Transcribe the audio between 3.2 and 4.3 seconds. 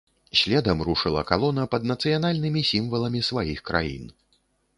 сваіх краін.